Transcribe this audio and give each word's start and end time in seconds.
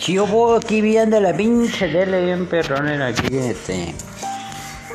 Sí, 0.00 0.14
yo 0.14 0.26
voy 0.26 0.58
aquí 0.58 0.80
viendo 0.80 1.20
la 1.20 1.34
pinche 1.36 1.86
tele 1.88 2.24
bien 2.24 2.46
perronera 2.46 3.08
aquí, 3.08 3.36
este. 3.36 3.94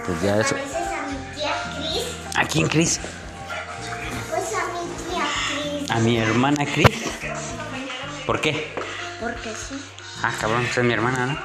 Pues 0.04 0.22
ya 0.24 0.40
eso. 0.40 0.56
¿Conoces 0.56 0.76
a 0.76 1.08
mi 1.08 1.18
tía 1.36 1.54
Cris? 1.78 2.04
¿A 2.36 2.46
quién, 2.46 2.68
Cris? 2.68 3.00
Pues 4.32 4.54
a 4.56 4.66
mi 4.74 5.14
tía 5.14 5.24
Cris. 5.78 5.92
¿A 5.92 6.00
mi 6.00 6.18
hermana 6.18 6.66
Cris? 6.66 7.04
¿Por 8.26 8.42
qué? 8.42 8.74
Porque 9.20 9.50
sí. 9.52 9.80
Ah, 10.24 10.34
cabrón, 10.42 10.64
pues 10.64 10.78
es 10.78 10.84
mi 10.84 10.94
hermana, 10.94 11.28
¿no? 11.28 11.40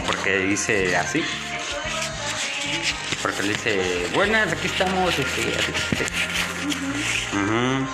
¿O 0.00 0.04
porque 0.04 0.38
dice 0.38 0.96
así? 0.96 1.24
Porque 3.20 3.42
le 3.42 3.48
dice, 3.48 4.06
buenas, 4.14 4.52
aquí 4.52 4.68
estamos, 4.68 5.18
este, 5.18 5.54
así, 5.58 5.72
así. 5.94 6.04
Ujú. 7.36 7.88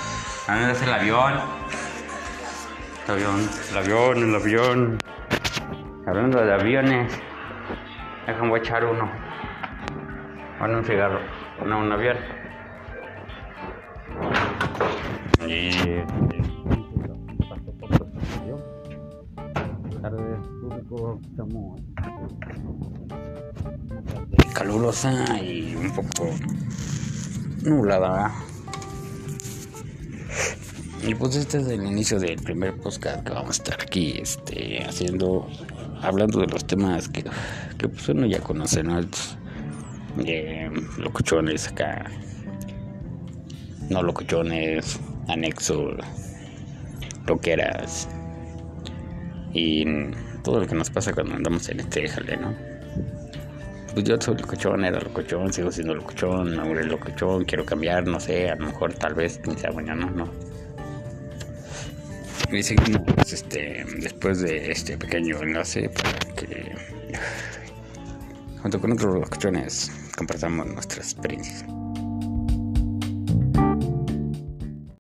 ¿A 0.47 0.57
dónde 0.57 0.73
es 0.73 0.83
el 0.83 0.93
avión? 0.93 1.65
El 3.07 3.11
avión, 3.11 3.49
el 3.71 3.77
avión, 3.77 4.29
el 4.29 4.35
avión. 4.35 4.99
Hablando 6.07 6.43
de 6.43 6.55
aviones, 6.55 7.13
déjame 8.27 8.49
voy 8.49 8.61
a 8.61 8.63
echar 8.63 8.85
uno. 8.85 9.11
Bueno, 10.59 10.79
un 10.79 10.85
cigarro, 10.85 11.21
no 11.67 11.81
un 11.81 11.93
avión. 11.93 12.17
Y... 15.47 15.71
tardes, 20.01 20.39
público, 20.61 21.21
estamos 21.31 21.81
calurosa 24.55 25.43
y 25.43 25.75
un 25.77 25.91
poco 25.95 26.31
nublada. 27.65 28.33
Y 31.07 31.15
pues 31.15 31.37
este 31.37 31.59
es 31.59 31.69
el 31.69 31.85
inicio 31.85 32.19
del 32.19 32.37
primer 32.37 32.75
podcast 32.79 33.27
que 33.27 33.33
vamos 33.35 33.61
a 33.61 33.63
estar 33.63 33.79
aquí 33.83 34.19
este, 34.23 34.83
haciendo, 34.85 35.47
hablando 36.01 36.41
de 36.41 36.47
los 36.47 36.67
temas 36.67 37.11
que, 37.11 37.23
que 37.77 37.89
pues 37.89 38.09
uno 38.09 38.25
ya 38.25 38.41
conoce, 38.41 38.83
¿no? 38.83 38.99
Eh, 40.25 40.71
locuchones 40.97 41.69
acá, 41.69 42.11
no 43.91 44.03
locuchones, 44.03 44.99
anexo, 45.29 45.91
loqueras 47.27 48.09
y 49.53 49.85
todo 50.43 50.61
lo 50.61 50.67
que 50.67 50.75
nos 50.75 50.89
pasa 50.89 51.13
cuando 51.13 51.35
andamos 51.35 51.69
en 51.69 51.81
este 51.81 52.09
jale, 52.09 52.39
¿no? 52.39 52.55
Pues 53.93 54.07
yo 54.07 54.19
soy 54.19 54.39
locochón, 54.39 54.87
era 54.87 55.01
locochón, 55.01 55.53
sigo 55.53 55.71
siendo 55.71 55.95
locochón, 55.95 56.59
ahora 56.59 56.83
locochón, 56.83 57.45
quiero 57.45 57.67
cambiar, 57.67 58.07
no 58.07 58.19
sé, 58.19 58.49
a 58.49 58.57
lo 58.57 58.67
mejor 58.67 58.95
tal 58.95 59.13
vez, 59.13 59.39
quién 59.43 59.59
sabe, 59.59 59.75
mañana, 59.75 60.07
no. 60.07 60.54
Y 62.53 62.63
seguimos 62.63 63.33
este, 63.33 63.85
después 63.99 64.41
de 64.41 64.71
este 64.71 64.97
pequeño 64.97 65.43
enlace 65.43 65.89
para 65.89 66.19
que 66.37 66.73
junto 68.63 68.81
con 68.81 68.93
otros 68.93 69.15
locochones 69.15 69.91
compartamos 70.17 70.67
nuestras 70.67 71.13
experiencias. 71.13 71.84